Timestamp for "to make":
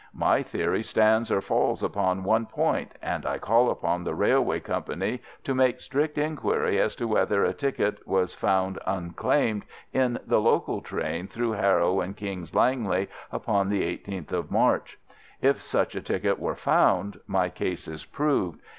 5.43-5.79